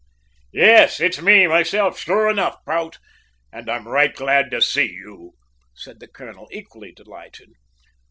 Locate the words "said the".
5.75-6.07